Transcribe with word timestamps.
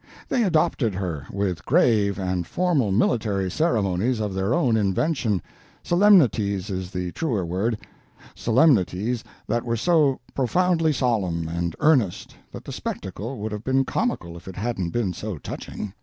They 0.29 0.43
adopted 0.43 0.95
her, 0.95 1.27
with 1.31 1.63
grave 1.63 2.17
and 2.17 2.47
formal 2.47 2.91
military 2.91 3.51
ceremonies 3.51 4.19
of 4.19 4.33
their 4.33 4.51
own 4.51 4.75
invention—solemnities 4.75 6.71
is 6.71 6.89
the 6.89 7.11
truer 7.11 7.45
word; 7.45 7.77
solemnities 8.33 9.23
that 9.45 9.63
were 9.63 9.77
so 9.77 10.19
profoundly 10.33 10.91
solemn 10.91 11.47
and 11.47 11.75
earnest, 11.79 12.35
that 12.51 12.65
the 12.65 12.71
spectacle 12.71 13.37
would 13.37 13.51
have 13.51 13.63
been 13.63 13.85
comical 13.85 14.35
if 14.35 14.47
it 14.47 14.55
hadn't 14.55 14.89
been 14.89 15.13
so 15.13 15.37
touching. 15.37 15.93